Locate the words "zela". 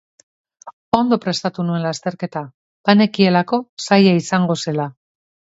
4.65-4.91